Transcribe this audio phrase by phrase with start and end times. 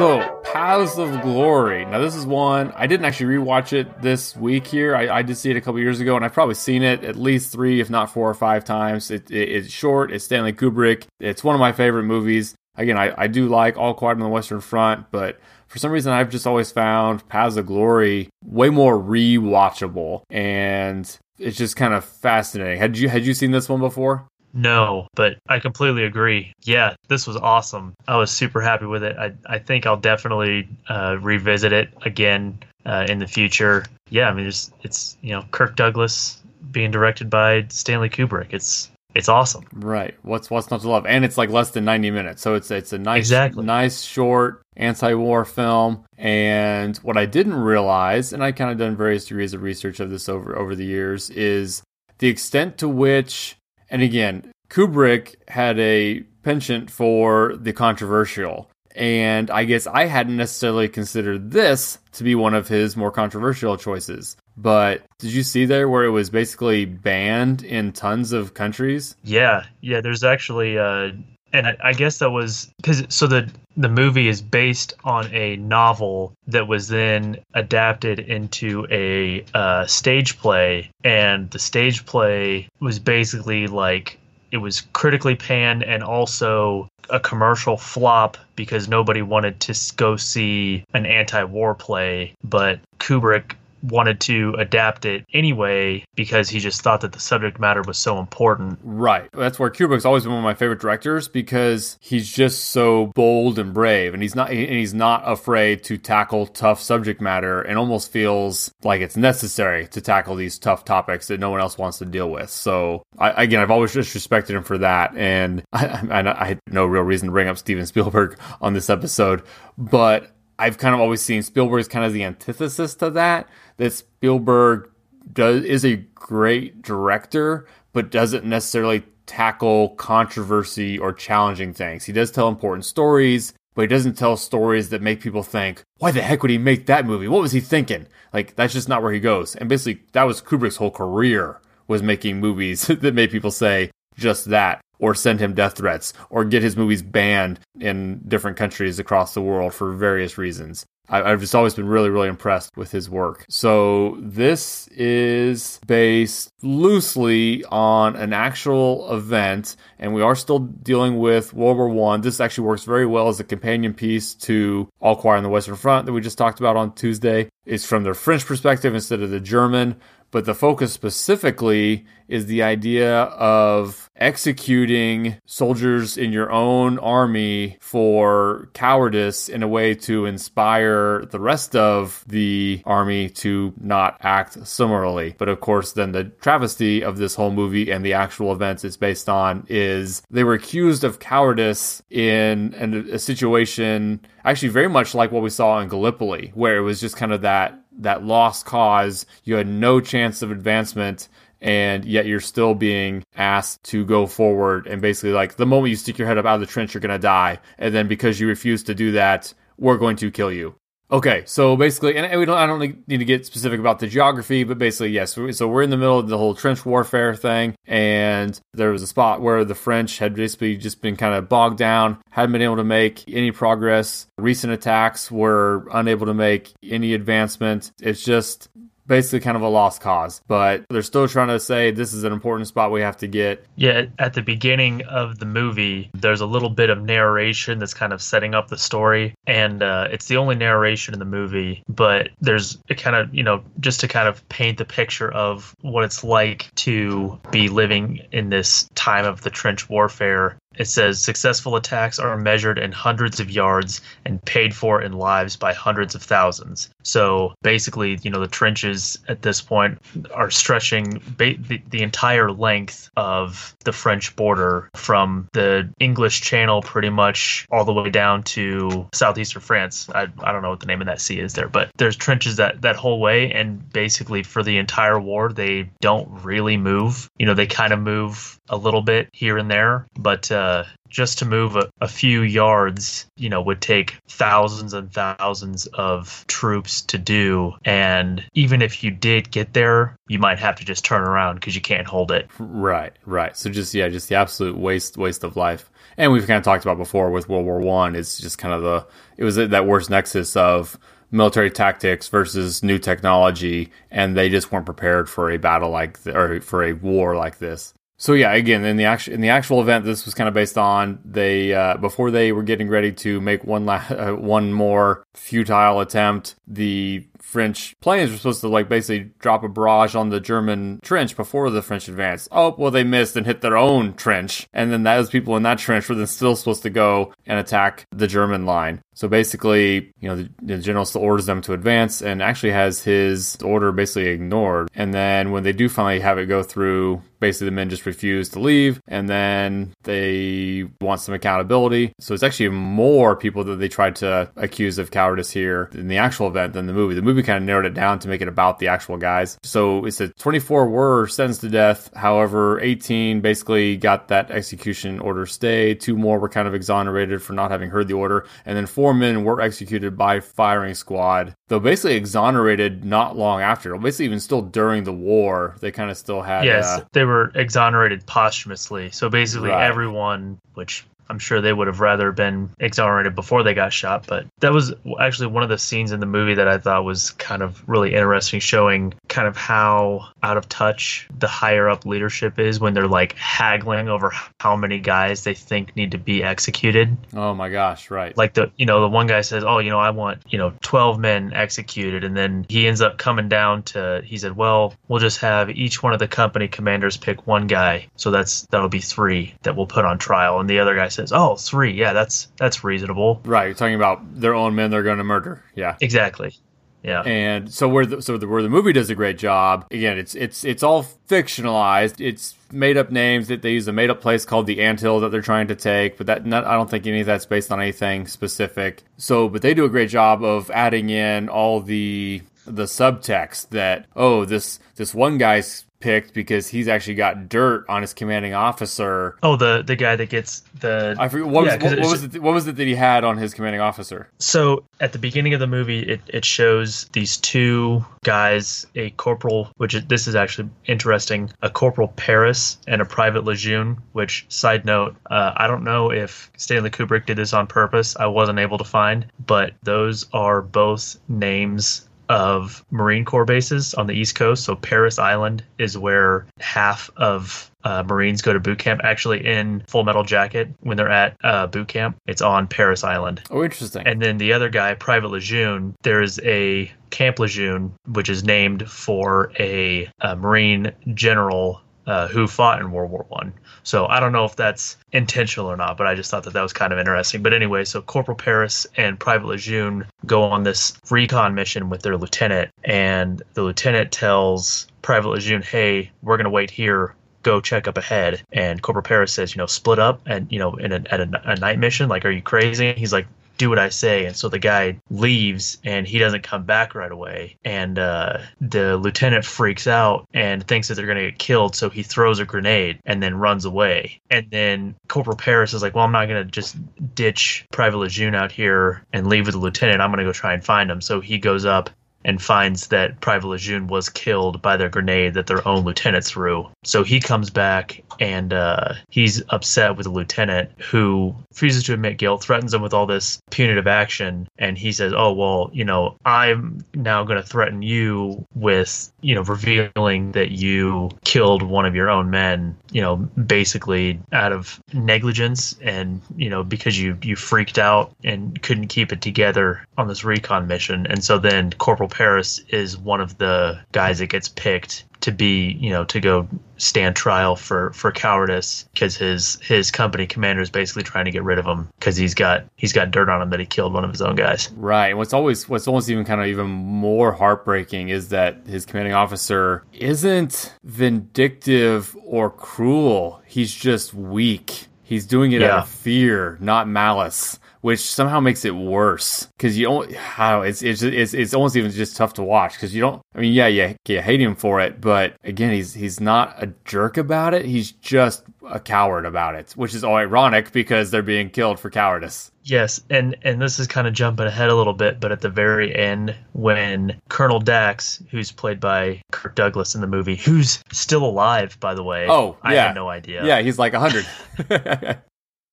[0.00, 1.84] So, Paths of Glory.
[1.84, 4.96] Now, this is one I didn't actually rewatch it this week here.
[4.96, 7.16] I, I did see it a couple years ago, and I've probably seen it at
[7.16, 9.10] least three, if not four or five times.
[9.10, 10.10] It, it, it's short.
[10.10, 11.04] It's Stanley Kubrick.
[11.20, 12.54] It's one of my favorite movies.
[12.76, 16.14] Again, I, I do like All Quiet on the Western Front, but for some reason,
[16.14, 22.06] I've just always found Paths of Glory way more rewatchable, and it's just kind of
[22.06, 22.78] fascinating.
[22.78, 24.26] Had you had you seen this one before?
[24.52, 26.52] No, but I completely agree.
[26.64, 27.94] Yeah, this was awesome.
[28.08, 29.16] I was super happy with it.
[29.16, 33.86] I, I think I'll definitely uh, revisit it again uh, in the future.
[34.08, 38.52] Yeah, I mean, it's, it's, you know, Kirk Douglas being directed by Stanley Kubrick.
[38.52, 39.64] It's, it's awesome.
[39.72, 40.14] Right.
[40.22, 41.04] What's what's not to love?
[41.04, 42.42] And it's like less than 90 minutes.
[42.42, 43.64] So it's it's a nice exactly.
[43.64, 46.04] nice short anti-war film.
[46.16, 50.10] And what I didn't realize, and I kind of done various degrees of research of
[50.10, 51.82] this over over the years, is
[52.18, 53.56] the extent to which
[53.90, 58.70] and again, Kubrick had a penchant for the controversial.
[58.96, 63.76] And I guess I hadn't necessarily considered this to be one of his more controversial
[63.76, 64.36] choices.
[64.56, 69.16] But did you see there where it was basically banned in tons of countries?
[69.22, 70.00] Yeah, yeah.
[70.00, 71.12] There's actually, uh,
[71.52, 75.56] and I, I guess that was because so the the movie is based on a
[75.56, 82.98] novel that was then adapted into a uh, stage play, and the stage play was
[82.98, 84.18] basically like
[84.50, 90.84] it was critically panned and also a commercial flop because nobody wanted to go see
[90.92, 92.34] an anti-war play.
[92.42, 97.82] But kubrick wanted to adapt it anyway because he just thought that the subject matter
[97.86, 98.78] was so important.
[98.82, 99.28] Right.
[99.32, 103.58] That's where Kubrick's always been one of my favorite directors because he's just so bold
[103.58, 107.78] and brave and he's not and he's not afraid to tackle tough subject matter and
[107.78, 111.98] almost feels like it's necessary to tackle these tough topics that no one else wants
[111.98, 112.50] to deal with.
[112.50, 116.60] So I, again, I've always just respected him for that and I, I, I had
[116.68, 119.42] no real reason to bring up Steven Spielberg on this episode,
[119.78, 123.48] but I've kind of always seen Spielberg as kind of the antithesis to that.
[123.80, 124.90] That Spielberg
[125.32, 132.04] does is a great director, but doesn't necessarily tackle controversy or challenging things.
[132.04, 136.10] He does tell important stories, but he doesn't tell stories that make people think, why
[136.10, 137.26] the heck would he make that movie?
[137.26, 138.06] What was he thinking?
[138.34, 139.56] Like that's just not where he goes.
[139.56, 141.58] And basically that was Kubrick's whole career
[141.88, 146.44] was making movies that made people say just that or send him death threats or
[146.44, 150.84] get his movies banned in different countries across the world for various reasons.
[151.10, 153.44] I, have just always been really, really impressed with his work.
[153.48, 161.52] So this is based loosely on an actual event, and we are still dealing with
[161.52, 162.20] World War One.
[162.20, 165.76] This actually works very well as a companion piece to All Quiet on the Western
[165.76, 167.48] Front that we just talked about on Tuesday.
[167.66, 169.96] It's from the French perspective instead of the German,
[170.30, 178.68] but the focus specifically is the idea of executing soldiers in your own army for
[178.72, 185.34] cowardice in a way to inspire the rest of the army to not act similarly.
[185.38, 188.96] But of course, then the travesty of this whole movie and the actual events it's
[188.96, 192.74] based on is they were accused of cowardice in,
[193.10, 197.16] a situation actually very much like what we saw in Gallipoli, where it was just
[197.16, 199.26] kind of that that lost cause.
[199.44, 201.28] You had no chance of advancement
[201.60, 205.96] and yet you're still being asked to go forward and basically like the moment you
[205.96, 208.40] stick your head up out of the trench you're going to die and then because
[208.40, 210.74] you refuse to do that we're going to kill you
[211.10, 214.64] okay so basically and we don't i don't need to get specific about the geography
[214.64, 218.60] but basically yes so we're in the middle of the whole trench warfare thing and
[218.74, 222.18] there was a spot where the french had basically just been kind of bogged down
[222.30, 224.26] hadn't been able to make any progress.
[224.38, 227.92] Recent attacks were unable to make any advancement.
[228.00, 228.68] It's just
[229.10, 232.32] basically kind of a lost cause, but they're still trying to say this is an
[232.32, 233.66] important spot we have to get.
[233.74, 238.12] Yeah, at the beginning of the movie, there's a little bit of narration that's kind
[238.12, 242.30] of setting up the story, and uh, it's the only narration in the movie, but
[242.40, 246.04] there's a kind of, you know, just to kind of paint the picture of what
[246.04, 251.76] it's like to be living in this time of the trench warfare it says successful
[251.76, 256.22] attacks are measured in hundreds of yards and paid for in lives by hundreds of
[256.22, 256.88] thousands.
[257.02, 259.98] So basically, you know, the trenches at this point
[260.32, 266.82] are stretching ba- the, the entire length of the French border from the English Channel
[266.82, 270.08] pretty much all the way down to southeastern France.
[270.08, 272.56] I, I don't know what the name of that sea is there, but there's trenches
[272.56, 273.52] that, that whole way.
[273.52, 277.28] And basically, for the entire war, they don't really move.
[277.38, 280.84] You know, they kind of move a little bit here and there, but uh, Uh,
[281.08, 286.44] just to move a, a few yards, you know, would take thousands and thousands of
[286.48, 287.72] troops to do.
[287.84, 291.74] And even if you did get there, you might have to just turn around because
[291.74, 292.48] you can't hold it.
[292.58, 293.56] Right, right.
[293.56, 295.90] So just yeah, just the absolute waste waste of life.
[296.16, 298.14] And we've kind of talked about before with World War One.
[298.14, 299.06] It's just kind of the
[299.36, 300.98] it was that worst nexus of
[301.30, 306.60] military tactics versus new technology, and they just weren't prepared for a battle like or
[306.60, 307.94] for a war like this.
[308.20, 310.76] So yeah, again, in the actual in the actual event, this was kind of based
[310.76, 315.24] on they uh, before they were getting ready to make one la- uh, one more
[315.32, 316.54] futile attempt.
[316.68, 321.34] The French planes were supposed to like basically drop a barrage on the German trench
[321.36, 322.48] before the French advanced.
[322.52, 324.68] Oh, well, they missed and hit their own trench.
[324.72, 328.06] And then those people in that trench were then still supposed to go and attack
[328.12, 329.02] the German line.
[329.14, 333.02] So basically, you know, the, the general still orders them to advance and actually has
[333.02, 334.88] his order basically ignored.
[334.94, 338.48] And then when they do finally have it go through, basically the men just refuse
[338.50, 342.12] to leave and then they want some accountability.
[342.18, 346.18] So it's actually more people that they tried to accuse of cowardice here in the
[346.18, 347.14] actual event than the movie.
[347.14, 349.58] The movie kind of narrowed it down to make it about the actual guys.
[349.62, 352.10] So it's a 24 were sentenced to death.
[352.14, 355.94] However, 18 basically got that execution order stay.
[355.94, 358.46] Two more were kind of exonerated for not having heard the order.
[358.64, 363.96] And then four men were executed by firing squad, though basically exonerated not long after.
[363.96, 366.64] Basically, even still during the war, they kind of still had.
[366.64, 369.10] Yes, uh, they were exonerated posthumously.
[369.12, 369.86] So basically, Right.
[369.86, 374.26] everyone, which I'm sure they would have rather been exonerated before they got shot.
[374.26, 377.30] But that was actually one of the scenes in the movie that I thought was
[377.30, 382.58] kind of really interesting, showing kind of how out of touch the higher up leadership
[382.58, 387.16] is when they're like haggling over how many guys they think need to be executed.
[387.36, 388.36] oh my gosh, right.
[388.36, 390.72] Like the, you know, the one guy says, "Oh, you know, I want, you know,
[390.82, 395.20] 12 men executed." And then he ends up coming down to he said, "Well, we'll
[395.20, 398.08] just have each one of the company commanders pick one guy.
[398.16, 401.32] So that's that'll be 3 that we'll put on trial." And the other guy says,
[401.32, 401.92] "Oh, three.
[401.92, 405.62] Yeah, that's that's reasonable." Right, you're talking about their own men they're going to murder.
[405.74, 405.96] Yeah.
[406.00, 406.56] Exactly.
[407.02, 407.22] Yeah.
[407.22, 410.34] And so where the, so the, where the movie does a great job again, it's
[410.34, 412.20] it's it's all fictionalized.
[412.20, 415.30] It's made up names that they use a made up place called the Anthill that
[415.30, 417.80] they're trying to take, but that not, I don't think any of that's based on
[417.80, 419.02] anything specific.
[419.16, 424.06] So, but they do a great job of adding in all the the subtext that
[424.14, 429.36] oh this this one guy's picked because he's actually got dirt on his commanding officer.
[429.42, 432.22] Oh, the the guy that gets the I forget what Yeah, was what, what was
[432.24, 434.28] it, what was it that he had on his commanding officer?
[434.38, 439.70] So at the beginning of the movie, it, it shows these two guys, a corporal,
[439.76, 443.98] which is, this is actually interesting, a corporal Paris and a private Lejeune.
[444.12, 448.16] Which side note, uh, I don't know if Stanley Kubrick did this on purpose.
[448.16, 454.06] I wasn't able to find, but those are both names of Marine Corps bases on
[454.06, 454.62] the East Coast.
[454.62, 459.00] So Parris Island is where half of uh, Marines go to boot camp.
[459.02, 463.42] Actually, in Full Metal Jacket, when they're at uh, boot camp, it's on Parris Island.
[463.50, 464.06] Oh, interesting.
[464.06, 469.50] And then the other guy, Private Lejeune, there's a Camp Lejeune, which is named for
[469.58, 471.80] a, a Marine general
[472.10, 473.52] uh, who fought in World War One.
[473.84, 476.62] So I don't know if that's intentional or not, but I just thought that that
[476.62, 477.40] was kind of interesting.
[477.40, 482.16] But anyway, so Corporal Paris and Private Lejeune go on this recon mission with their
[482.16, 487.96] lieutenant, and the lieutenant tells Private Lejeune, "Hey, we're gonna wait here." Go check up
[487.96, 491.20] ahead, and Corporal Paris says, "You know, split up, and you know, in a, at
[491.20, 492.08] a, a night mission.
[492.08, 493.28] Like, are you crazy?" He's like,
[493.60, 494.24] do what I say.
[494.24, 497.58] And so the guy leaves and he doesn't come back right away.
[497.62, 501.76] And uh, the lieutenant freaks out and thinks that they're going to get killed.
[501.76, 504.22] So he throws a grenade and then runs away.
[504.30, 506.74] And then Corporal Paris is like, well, I'm not going to just
[507.14, 510.00] ditch Private Lejeune out here and leave with the lieutenant.
[510.00, 511.02] I'm going to go try and find him.
[511.02, 511.90] So he goes up
[512.24, 516.68] and finds that Private Lejeune was killed by their grenade that their own lieutenant threw.
[516.84, 522.18] So he comes back and uh, he's upset with the lieutenant who refuses to admit
[522.18, 524.48] guilt, threatens him with all this punitive action.
[524.58, 529.34] And he says, Oh, well, you know, I'm now going to threaten you with, you
[529.34, 534.80] know, revealing that you killed one of your own men, you know, basically out of
[534.92, 540.08] negligence and, you know, because you, you freaked out and couldn't keep it together on
[540.08, 541.06] this recon mission.
[541.06, 545.76] And so then Corporal Paris is one of the guys that gets picked to be,
[545.80, 550.70] you know, to go stand trial for for cowardice because his his company commander is
[550.70, 553.50] basically trying to get rid of him because he's got he's got dirt on him
[553.50, 554.70] that he killed one of his own guys.
[554.72, 555.16] Right.
[555.16, 559.84] What's always what's almost even kind of even more heartbreaking is that his commanding officer
[559.92, 563.42] isn't vindictive or cruel.
[563.46, 564.86] He's just weak.
[565.02, 567.58] He's doing it out of fear, not malice.
[567.80, 570.14] Which somehow makes it worse because you don't.
[570.14, 573.22] How it's it's it's it's almost even just tough to watch because you don't.
[573.34, 576.72] I mean, yeah, yeah, you hate him for it, but again, he's he's not a
[576.84, 577.64] jerk about it.
[577.64, 581.90] He's just a coward about it, which is all ironic because they're being killed for
[581.90, 582.50] cowardice.
[582.62, 585.48] Yes, and and this is kind of jumping ahead a little bit, but at the
[585.48, 591.24] very end, when Colonel Dax, who's played by Kirk Douglas in the movie, who's still
[591.24, 592.26] alive, by the way.
[592.28, 592.88] Oh, I yeah.
[592.88, 593.44] had no idea.
[593.44, 594.26] Yeah, he's like a hundred.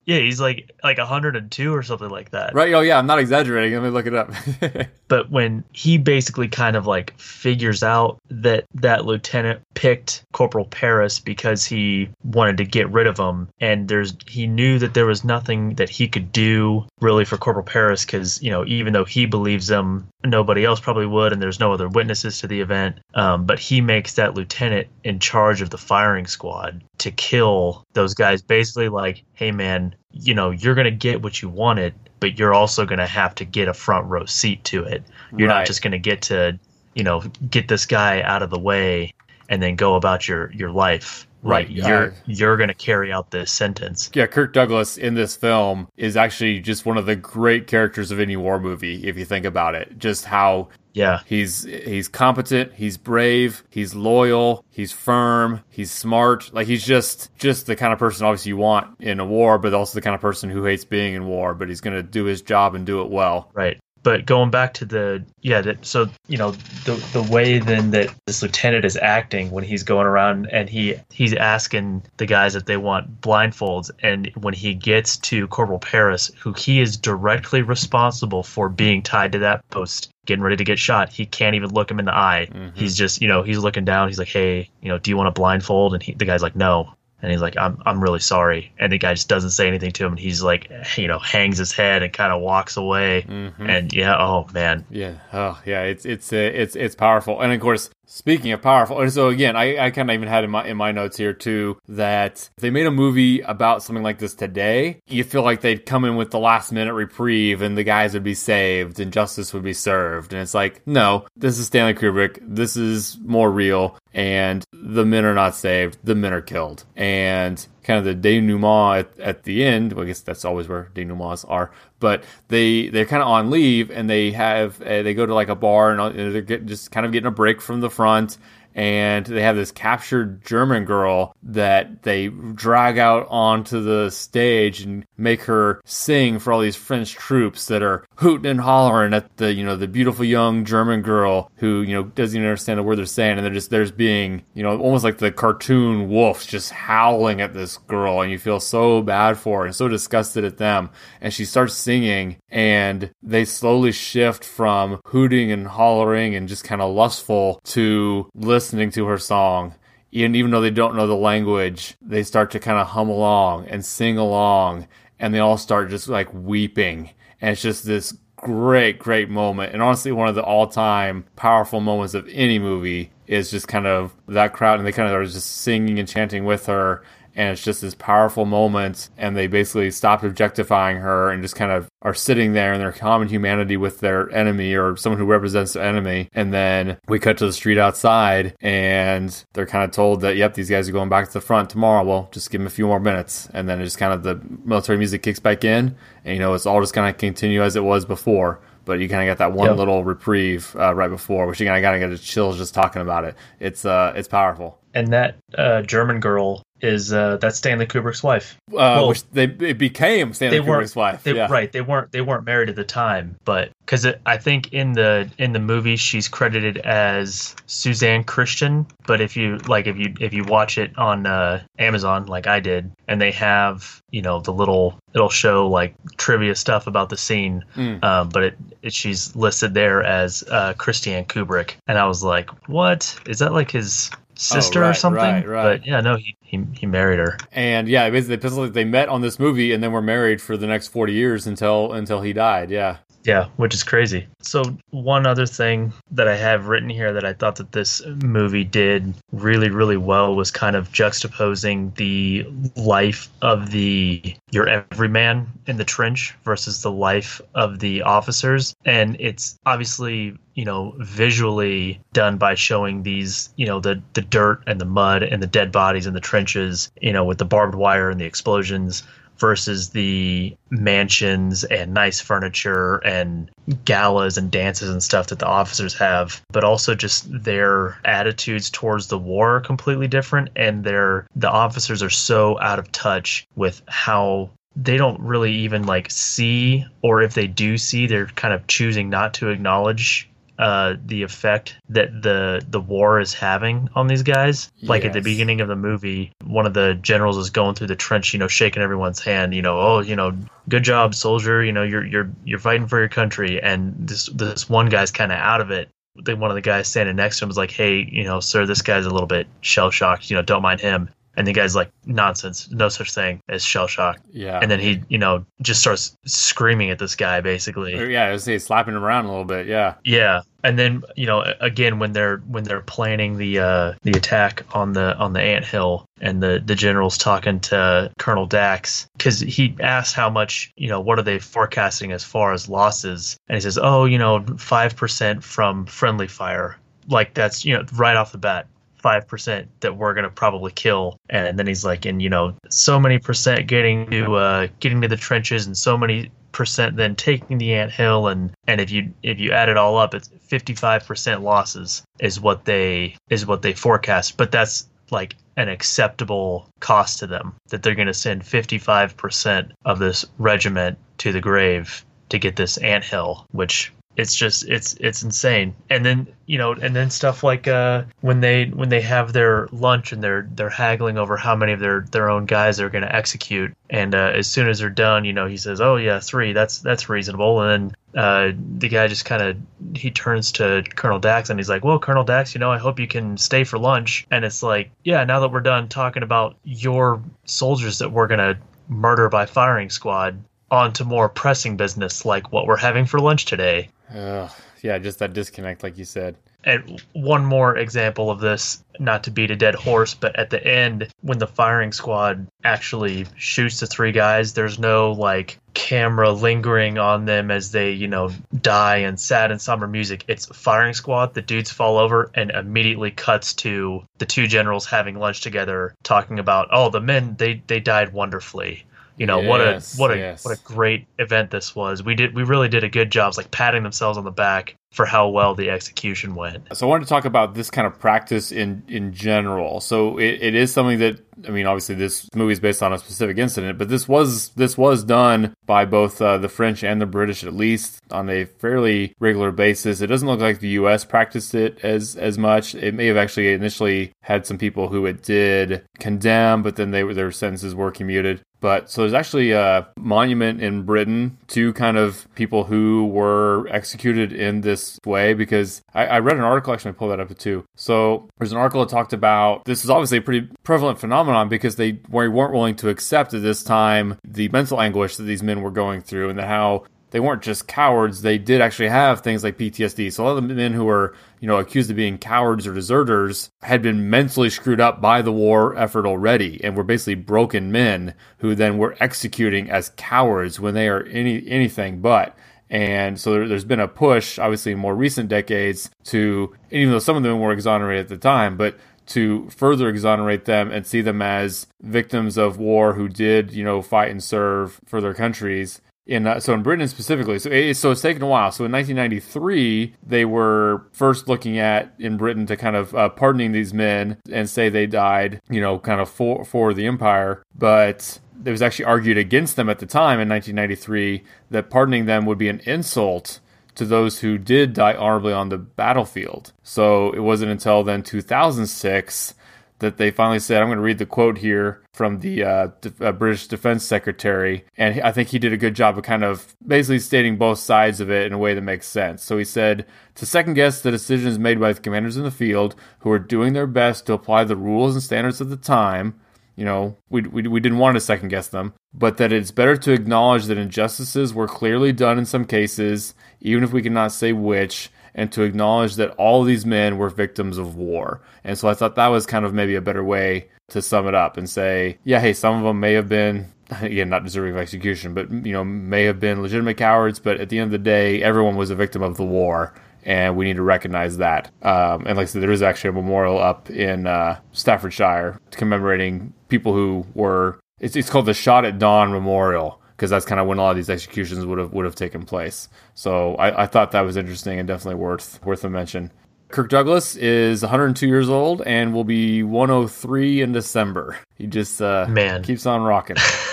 [0.08, 2.56] yeah, he's like like 102 or something like that.
[2.56, 2.74] right?
[2.74, 2.98] Oh, yeah.
[2.98, 3.74] I'm not exaggerating.
[3.74, 4.32] Let me look it up.
[5.10, 11.20] But when he basically kind of like figures out that that lieutenant picked Corporal Paris
[11.20, 15.24] because he wanted to get rid of him, and there's he knew that there was
[15.24, 19.26] nothing that he could do really for Corporal Paris because you know even though he
[19.26, 23.00] believes him, nobody else probably would, and there's no other witnesses to the event.
[23.14, 28.14] Um, but he makes that lieutenant in charge of the firing squad to kill those
[28.14, 28.42] guys.
[28.42, 32.86] Basically, like, hey man, you know you're gonna get what you wanted but you're also
[32.86, 35.04] going to have to get a front row seat to it.
[35.36, 35.60] You're Right.
[35.60, 36.60] not just going to get to,
[36.94, 39.14] you know, get this guy out of the way
[39.50, 41.27] and then go about your your life.
[41.44, 44.10] Right, Like, you're uh, you're going to carry out this sentence.
[44.14, 48.20] yeah, Kirk Douglas in this film is actually just one of the great characters of
[48.20, 49.98] any war movie, if you think about it.
[50.00, 51.20] Just how Yeah.
[51.26, 56.52] He's he's competent, he's brave, he's loyal, he's firm, he's smart.
[56.54, 59.74] Like he's just just the kind of person obviously you want in a war, but
[59.76, 62.26] also the kind of person who hates being in war, but he's going to do
[62.26, 63.52] his job and do it well.
[63.54, 63.80] Right.
[64.08, 66.52] But going back to the yeah, that so you know
[66.86, 70.96] the the way then that this lieutenant is acting when he's going around and he
[71.12, 76.32] he's asking the guys if they want blindfolds, and when he gets to Corporal Paris,
[76.40, 80.80] who he is directly responsible for being tied to that post, getting ready to get
[80.80, 82.48] shot, he can't even look him in the eye.
[82.50, 82.80] Mm-hmm.
[82.80, 84.08] He's just you know he's looking down.
[84.08, 85.96] He's like, hey, you know, do you want a blindfold?
[85.96, 86.94] And he, the guy's like, no.
[87.22, 88.72] And he's like, I'm, I'm really sorry.
[88.78, 90.12] And the guy just doesn't say anything to him.
[90.14, 93.26] And he's like, you know, hangs his head and kind of walks away.
[93.60, 95.14] And yeah, oh man, Yeah.
[95.34, 95.84] Oh, yeah.
[95.84, 97.42] It's it's uh, it's it's powerful.
[97.42, 100.44] And of course, speaking of powerful, and so again, I, I kind of even had
[100.44, 104.04] in my in my notes here too that if they made a movie about something
[104.04, 107.78] like this today, you feel like they'd come in with the last minute reprieve, and
[107.78, 110.34] the guys would be saved, and justice would be served.
[110.34, 112.40] And it's like, no, this is Stanley Kubrick.
[112.42, 115.98] This is more real, and the men are not saved.
[116.04, 119.94] The men are killed, and kind of the denouement at, at the end.
[119.94, 121.72] Well, I guess that's always where denouements are.
[122.00, 125.48] But they they're kind of on leave, and they have uh, they go to like
[125.48, 128.38] a bar, and they're get, just kind of getting a break from the front.
[128.78, 135.04] And they have this captured German girl that they drag out onto the stage and
[135.18, 139.52] make her sing for all these French troops that are hooting and hollering at the
[139.52, 143.00] you know the beautiful young German girl who you know doesn't even understand the word
[143.00, 146.70] they're saying, and they're just there's being you know almost like the cartoon wolves just
[146.70, 150.60] howling at this girl, and you feel so bad for her and so disgusted at
[150.60, 156.64] them, and she starts singing, and they slowly shift from hooting and hollering and just
[156.64, 159.76] kind of lustful to listening to her song
[160.14, 163.68] and even though they don't know the language, they start to kind of hum along
[163.68, 164.88] and sing along,
[165.20, 167.12] and they all start just like weeping.
[167.42, 169.74] And it's just this great, great moment.
[169.74, 173.86] And honestly, one of the all time powerful moments of any movie is just kind
[173.86, 177.04] of that crowd, and they kind of are just singing and chanting with her.
[177.38, 181.72] And it's just this powerful moment, and they basically stopped objectifying her and just kind
[181.72, 185.74] of are sitting there in their common humanity with their enemy or someone who represents
[185.74, 186.30] the enemy.
[186.34, 190.56] And then we cut to the street outside, and they're kind of told that, yep,
[190.56, 192.04] these guys are going back to the front tomorrow.
[192.04, 193.48] Well, just give them a few more minutes.
[193.54, 196.56] And then it's just kind of the military music kicks back in, and you know,
[196.56, 198.60] it's all just kind of continue as it was before.
[198.86, 199.78] But you kind of got that one Yep.
[199.78, 202.74] little reprieve uh, right before, which you kind of got to get a chills just
[202.74, 203.36] talking about it.
[203.60, 204.80] It's uh, it's powerful.
[204.94, 208.58] and that uh, German girl is uh, that's Stanley Kubrick's wife.
[208.72, 211.24] Uh, Well, which they it became Stanley Kubrick's wife.
[211.24, 211.48] They, yeah.
[211.50, 215.30] Right, they weren't they weren't married at the time, but because I think in the
[215.38, 220.34] in the movie she's credited as Susanne Christian, but if you like if you if
[220.34, 224.54] you watch it on uh, Amazon like I did, and they have you know the
[224.54, 228.04] little it'll show like trivia stuff about the scene, Mm.
[228.04, 232.50] um, but it, it she's listed there as uh, Christiane Kubrick, and I was like,
[232.70, 235.22] what is that like his sister oh, right, or something?
[235.22, 235.64] right, right.
[235.80, 237.38] But yeah, no, he, he he married her.
[237.52, 240.90] And yeah, basically they met on this movie and then were married for the next
[240.90, 242.70] forty years until until he died.
[242.70, 242.98] Yeah.
[243.28, 244.26] Yeah, which is crazy.
[244.42, 248.64] So one other thing that I have written here that I thought that this movie
[248.64, 255.76] did really, really well was kind of juxtaposing the life of the your everyman in
[255.76, 258.74] the trench versus the life of the officers.
[258.86, 264.64] And it's obviously, you know, visually done by showing these, you know, the the dirt
[264.68, 267.76] and the mud and the dead bodies in the trenches, you know, with the barbed
[267.76, 269.04] wire and the explosions
[269.40, 273.50] versus the mansions and nice furniture and
[273.86, 279.08] galas and dances and stuff that the officers have, but also just their attitudes towards
[279.08, 283.82] the war are completely different and their the officers are so out of touch with
[283.88, 288.68] how they don't really even like see or if they do see they're kind of
[288.68, 294.24] choosing not to acknowledge uh, the effect that the the war is having on these
[294.24, 294.72] guys.
[294.82, 297.96] Like at the beginning of the movie, one of the generals is going through the
[297.96, 300.36] trench, you know, shaking everyone's hand, you know, oh, you know,
[300.70, 304.70] good job, soldier, you know, you're you're you're fighting for your country, and this this
[304.70, 305.90] one guy's kind of out of it.
[306.16, 308.66] Then one of the guys standing next to him is like, hey, you know, sir,
[308.66, 311.10] this guy's a little bit shell shocked, you know, don't mind him.
[311.38, 314.20] And the guy's like, nonsense, no such thing as shell shock.
[314.32, 314.60] Yeah.
[314.62, 318.12] And then he, you know, just starts screaming at this guy basically.
[318.12, 319.68] Yeah, I say slapping him around a little bit.
[319.68, 319.96] Yeah.
[320.04, 324.64] Yeah, and then you know again when they're when they're planning the uh, the attack
[324.74, 329.40] on the on the ant hill, and the the general's talking to Colonel Dax because
[329.40, 333.56] he asked how much you know what are they forecasting as far as losses, and
[333.56, 336.78] he says oh you know five percent from friendly fire,
[337.08, 338.68] like that's you know right off the bat.
[338.98, 343.00] Five percent that we're gonna probably kill, and then he's like, and you know, so
[343.00, 347.60] many percent getting to uh, getting to the trenches, and so many percent then taking
[347.60, 351.44] the ant hill and and if you if you add it all up it's 55%
[351.44, 354.38] losses is what they is what they forecast.
[354.38, 360.00] But that's like an acceptable cost to them that they're going to send 55% of
[360.00, 365.22] this regiment to the grave to get this ant hill which it's just it's it's
[365.22, 365.76] insane.
[365.92, 369.68] And then you know and then stuff like uh when they when they have their
[369.72, 373.04] lunch and they're they're haggling over how many of their their own guys they're going
[373.04, 373.76] to execute.
[373.92, 376.52] And uh, as soon as they're done you know he says oh yeah three.
[376.52, 377.62] That's that's reasonable.
[377.62, 379.58] And then uh the guy just kind of
[379.96, 383.00] he turns to colonel dax and he's like well colonel dax you know i hope
[383.00, 384.26] you can stay for lunch.
[384.32, 388.40] And it's like yeah now that we're done talking about your soldiers that we're going
[388.40, 388.58] to
[388.90, 393.46] murder by firing squad on to more pressing business like what we're having for lunch
[393.46, 394.50] today Ugh.
[394.82, 396.38] Yeah, just that disconnect, like you said.
[396.64, 400.66] and one more example of this, not to beat a dead horse, but at the
[400.66, 406.98] end, when the firing squad actually shoots the three guys, there's no like camera lingering
[406.98, 410.26] on them as they, you know, die and sad and somber music.
[410.28, 415.18] It's firing squad, the dudes fall over, and immediately cuts to the two generals having
[415.18, 418.86] lunch together, talking about, oh, the men they they died wonderfully.
[419.18, 420.46] You know what a what a yes.
[420.46, 422.04] what a great event this was.
[422.04, 425.06] We did we really did a good job, like patting themselves on the back for
[425.06, 426.68] how well the execution went.
[426.76, 429.80] So I wanted to talk about this kind of practice in in general.
[429.82, 432.98] So it, it is something that I mean, obviously this movie is based on a
[432.98, 437.06] specific incident, but this was this was done by both uh, the French and the
[437.06, 440.02] British at least on a fairly regular basis.
[440.02, 441.06] It doesn't look like the U.S.
[441.06, 442.76] practiced it as as much.
[442.76, 447.04] It may have actually initially had some people who it did condemn, but then they
[447.04, 448.42] their sentences were commuted.
[448.60, 454.34] But so there's actually a monument in Britain to kind of people who were executed
[454.34, 457.64] in this way because I, I read an article, actually, I pulled that up too.
[457.76, 461.76] So there's an article that talked about this is obviously a pretty prevalent phenomenon because
[461.76, 465.72] they weren't willing to accept at this time the mental anguish that these men were
[465.72, 468.22] going through and how they weren't just cowards.
[468.22, 470.12] They did actually have things like PTSD.
[470.12, 472.74] So a lot of the men who were, you know, accused of being cowards or
[472.74, 477.72] deserters had been mentally screwed up by the war effort already and were basically broken
[477.72, 482.36] men who then were executing as cowards when they are any anything but.
[482.70, 487.00] And so there, there's been a push, obviously, in more recent decades to, even though
[487.00, 491.02] some of them were exonerated at the time, but to further exonerate them and see
[491.02, 495.82] them as victims of war who did, you know, fight and serve for their countries.
[496.08, 498.52] In uh, so in Britain specifically, so it, so it's taken a while.
[498.54, 503.52] So in 1993, they were first looking at in Britain to kind of uh, pardoning
[503.52, 508.20] these men and say they died, you know, kind of for for the empire, but
[508.46, 512.38] it was actually argued against them at the time in 1993 that pardoning them would
[512.38, 513.42] be an insult
[513.76, 516.54] to those who did die honorably on the battlefield.
[516.64, 519.34] So it wasn't until then 2006
[519.80, 522.92] that they finally said, I'm going to read the quote here from the uh, D-
[523.00, 524.66] uh, British Defense Secretary.
[524.78, 528.00] And I think he did a good job of kind of basically stating both sides
[528.00, 529.24] of it in a way that makes sense.
[529.24, 529.86] So he said,
[530.16, 533.54] to second guess the decisions made by the commanders in the field who are doing
[533.54, 536.20] their best to apply the rules and standards of the time,
[536.56, 539.78] you know, we, we, we didn't want to second guess them, but that it's better
[539.78, 544.34] to acknowledge that injustices were clearly done in some cases, even if we cannot say
[544.34, 548.22] which, and to acknowledge that all these men were victims of war.
[548.44, 551.16] And so I thought that was kind of maybe a better way to sum it
[551.16, 553.52] up and say, yeah, hey, some of them may have been.
[553.82, 557.20] Again, not deserving of execution, but you know, may have been legitimate cowards.
[557.20, 559.74] But at the end of the day, everyone was a victim of the war,
[560.06, 561.52] and we need to recognize that.
[561.64, 566.34] Um, and like I said, there is actually a memorial up in uh, Staffordshire commemorating
[566.48, 570.46] people who were It's it's called the Shot at Dawn Memorial because that's kind of
[570.46, 572.70] when a lot of these executions would have would have taken place.
[572.94, 576.12] So I, I thought that was interesting and definitely worth worth a mention.
[576.50, 581.18] Kirk Douglas is 102 years old and will be 103 in December.
[581.36, 582.42] He just uh, Man.
[582.42, 583.18] keeps on rocking.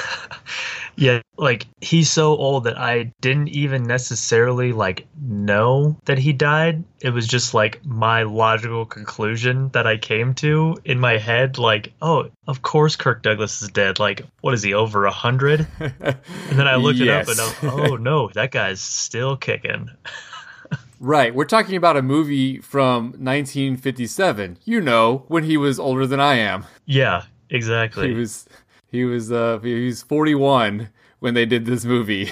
[0.97, 6.85] Yeah, like he's so old that I didn't even necessarily like know that he died.
[7.01, 11.93] It was just like my logical conclusion that I came to in my head like,
[12.01, 13.99] oh, of course Kirk Douglas is dead.
[13.99, 15.67] Like, what is he over a hundred?
[15.81, 17.29] And then I looked Yes.
[17.29, 19.91] it up and I'm, oh no, that guy's still kicking.
[21.01, 24.59] right, we're talking about a movie from 1957.
[24.65, 26.65] You know, when he was older than I am.
[26.87, 28.09] Yeah, exactly.
[28.09, 28.47] He was
[28.95, 32.31] he was uh he was 41 when they did this movie.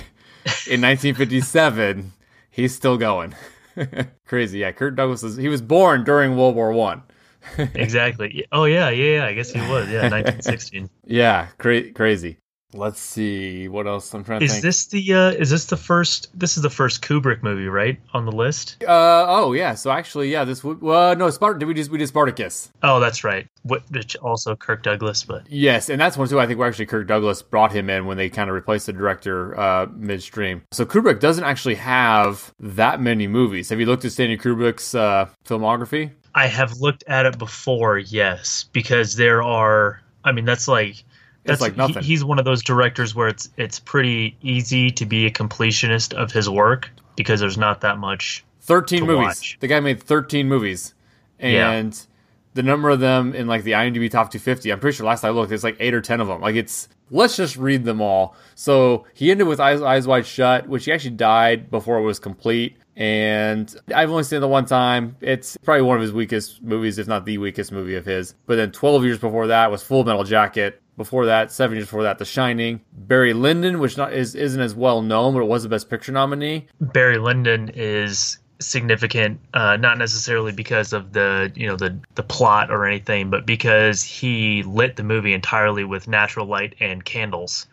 [0.71, 2.13] In 1957,
[2.51, 3.35] he's still going.
[4.27, 4.71] Crazy, yeah.
[4.71, 7.03] Kirk Douglas is he was born during World War One.
[7.59, 8.47] exactly.
[8.53, 9.27] Oh yeah, yeah, yeah.
[9.27, 9.89] I guess he was.
[9.89, 10.89] Yeah, 1916.
[11.05, 12.39] Yeah, cra- crazy.
[12.75, 14.63] Let's see what else I'm trying to Is think.
[14.63, 18.01] this the uh is this the first this is the first Kubrick movie, right?
[18.15, 18.83] On the list?
[18.83, 19.75] Uh oh yeah.
[19.75, 20.45] So actually, yeah.
[20.45, 21.59] This w- well no Spart.
[21.59, 22.71] Did we just we did Spartacus?
[22.83, 23.47] Oh, that's right.
[23.63, 26.41] What which also Kirk Douglas, but Yes, and that's one too.
[26.41, 28.93] I think where actually Kirk Douglas brought him in when they kind of replaced the
[28.93, 30.63] director uh, midstream.
[30.73, 33.69] So Kubrick doesn't actually have that many movies.
[33.69, 36.11] Have you looked at Stanley Kubrick's uh, filmography?
[36.35, 41.05] I have looked at it before, yes, because there are I mean that's like
[41.45, 42.03] that's like he- nothing.
[42.03, 46.33] he's one of those directors where it's it's pretty easy to be a completionist of
[46.33, 48.45] his work because there's not that much.
[48.61, 49.25] Thirteen To movies.
[49.27, 49.57] watch.
[49.61, 50.95] The guy made thirteen movies,
[51.41, 51.71] Yeah.
[51.73, 52.07] and
[52.55, 54.71] the number of them in like the IMDb top 250.
[54.71, 56.41] I'm pretty sure last I looked, it's like eight or ten of them.
[56.43, 58.37] Like it's let's just read them all.
[58.55, 62.19] So he ended with Eyes, Eyes Wide Shut, which he actually died before it was
[62.19, 62.77] complete.
[62.95, 65.17] And I've only seen it the one time.
[65.23, 68.35] It's probably one of his weakest movies, if not the weakest movie of his.
[68.45, 70.82] But then 12 years before that was Full Metal Jacket.
[71.03, 72.81] Before that, seven years before that, The Shining.
[72.93, 76.13] Barry Lyndon, which not is isn't as well known, but it was the Best Picture
[76.13, 76.69] nominee.
[76.81, 82.71] Barry Lyndon is significant, uh, not necessarily because of the you know the the plot
[82.71, 87.67] or anything, but because he lit the movie entirely with natural light and candles.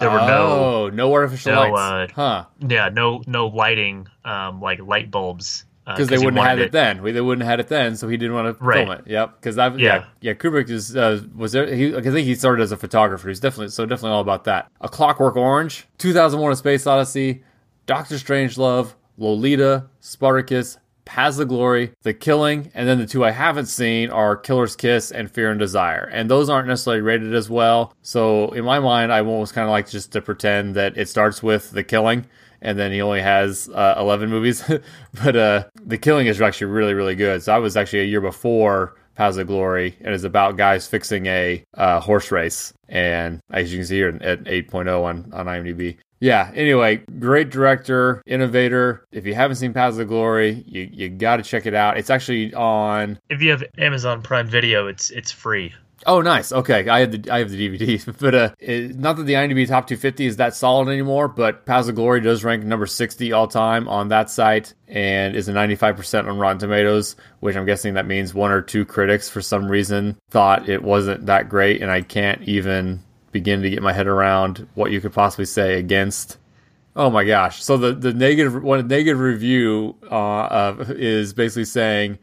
[0.00, 2.46] There were no oh, no artificial no, lights, huh?
[2.66, 6.64] yeah no no lighting um, like light bulbs uh, Because they wouldn't have had wanted
[6.66, 7.02] it then.
[7.02, 8.86] We- They wouldn't have had it then, so he didn't want to Right.
[8.86, 9.04] film it.
[9.06, 9.34] Yep.
[9.40, 9.94] Because I've yeah.
[9.96, 10.04] Yeah.
[10.20, 11.66] yeah Kubrick is uh, was there.
[11.74, 13.28] He, I think he started as a photographer.
[13.28, 14.70] He's definitely so definitely all about that.
[14.80, 17.42] A Clockwork Orange, 2001: A Space Odyssey,
[17.86, 20.78] Doctor Strangelove, Lolita, Spartacus.
[21.04, 25.10] Paths of Glory, The Killing, and then the two I haven't seen are Killer's Kiss
[25.10, 26.08] and Fear and Desire.
[26.12, 27.92] And those aren't necessarily rated as well.
[28.02, 31.42] So in my mind, I almost kind of like just to pretend that it starts
[31.42, 32.26] with The Killing
[32.62, 34.64] and then he only has uh, 11 movies.
[35.22, 37.42] but uh, The Killing is actually really, really good.
[37.42, 41.26] So I was actually a year before Paths of Glory, and it's about guys fixing
[41.26, 42.72] a uh, horse race.
[42.88, 45.98] And as you can see here at 8.0 on, on IMDb.
[46.20, 49.04] Yeah, anyway, great director, innovator.
[49.10, 51.98] If you haven't seen Paths of Glory, you, you got to check it out.
[51.98, 55.74] It's actually on if you have Amazon Prime Video, it's it's free.
[56.06, 56.52] Oh, nice.
[56.52, 59.66] Okay, I have the I have the DVD, but uh, it, not that the IMDb
[59.66, 61.28] top 250 is that solid anymore.
[61.28, 65.48] But Paths of Glory does rank number 60 all time on that site, and is
[65.48, 69.40] a 95% on Rotten Tomatoes, which I'm guessing that means one or two critics for
[69.40, 73.92] some reason thought it wasn't that great, and I can't even begin to get my
[73.92, 76.38] head around what you could possibly say against.
[76.94, 77.62] Oh my gosh!
[77.62, 82.18] So the the negative one negative review uh, of, is basically saying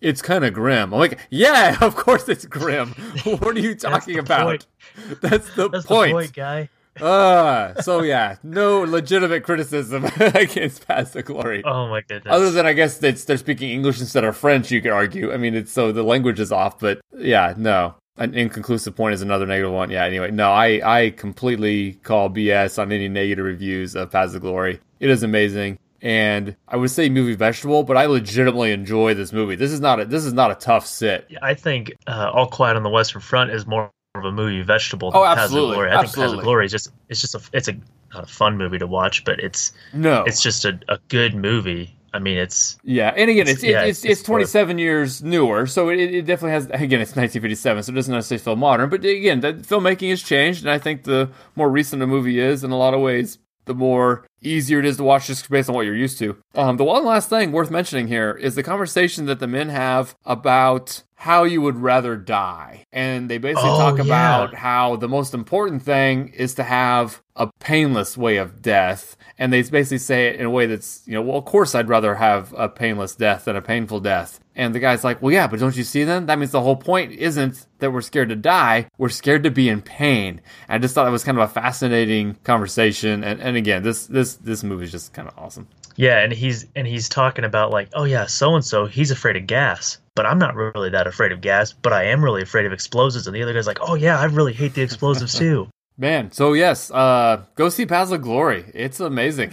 [0.00, 0.92] it's kind of grim.
[0.92, 2.90] I'm like, yeah, of course it's grim.
[3.24, 4.46] what are you talking the about?
[4.46, 4.66] point.
[5.20, 6.08] That's the That's point.
[6.08, 6.68] the point, guy.
[7.00, 11.62] Uh, so yeah, no legitimate criticism against Paths the Glory.
[11.64, 12.32] Oh my goodness.
[12.32, 15.30] Other than I guess they're speaking English instead of French, you could argue.
[15.32, 17.96] I mean, it's so the language is off, but yeah, no.
[18.18, 19.90] An inconclusive point is another negative one.
[19.90, 24.40] Yeah, anyway, no, I, I completely call BS on any negative reviews of Paths the
[24.40, 24.80] Glory.
[25.00, 25.78] It is amazing.
[26.02, 29.56] And I would say movie vegetable, but I legitimately enjoy this movie.
[29.56, 31.26] This is not a this is not a tough sit.
[31.28, 34.62] Yeah, I think uh, All Quiet on the Western Front is more of a movie
[34.62, 35.88] vegetable than Oh, Paths of absolutely, Glory.
[35.88, 36.38] I think Paths absolutely.
[36.38, 37.72] of Glory is just it's just a it's a
[38.14, 41.92] not a fun movie to watch, but it's No, it's just a, a good movie.
[42.14, 45.22] I mean, it's Yeah, and again, it's It's- yeah, it's, it's, it's- it's 27 years
[45.22, 46.64] newer, so it, it definitely has.
[46.66, 48.88] Again, it's 1957, so it doesn't necessarily feel modern.
[48.88, 52.64] But again, the filmmaking has changed, and I think the more recent a movie is,
[52.64, 55.74] in a lot of ways, the more easier it is to watch just based on
[55.74, 56.36] what you're used to.
[56.54, 60.14] Um, the one last thing worth mentioning here is the conversation that the men have
[60.24, 64.04] about how you would rather die, and they basically Oh, talk yeah.
[64.04, 69.16] about how the most important thing is to have a painless way of death.
[69.38, 71.88] And they basically say it in a way that's, you know, well, of course I'd
[71.88, 74.40] rather have a painless death than a painful death.
[74.56, 76.26] And the guy's like, well, yeah, but don't you see then?
[76.26, 78.88] That means the whole point isn't that we're scared to die.
[78.96, 80.40] We're scared to be in pain.
[80.66, 83.22] And I just thought that was kind of a fascinating conversation.
[83.22, 85.68] And, and again, this, this, this movie is just kind of awesome.
[85.96, 89.36] Yeah, and he's and he's talking about like, oh yeah, so and so, he's afraid
[89.36, 92.66] of gas, but I'm not really that afraid of gas, but I am really afraid
[92.66, 93.26] of explosives.
[93.26, 95.68] And the other guy's like, oh yeah, I really hate the explosives too.
[95.98, 98.70] Man, so yes, uh, go see Paths of Glory.
[98.74, 99.52] It's amazing.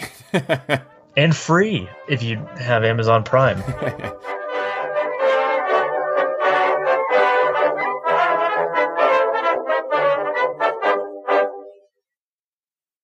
[1.18, 3.64] and free if you have Amazon Prime.